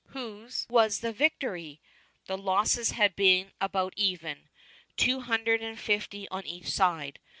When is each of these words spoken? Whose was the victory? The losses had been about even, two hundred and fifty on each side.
Whose 0.07 0.65
was 0.67 1.01
the 1.01 1.13
victory? 1.13 1.79
The 2.25 2.35
losses 2.35 2.89
had 2.89 3.15
been 3.15 3.51
about 3.61 3.93
even, 3.95 4.49
two 4.97 5.19
hundred 5.19 5.61
and 5.61 5.79
fifty 5.79 6.27
on 6.29 6.43
each 6.47 6.69
side. 6.69 7.19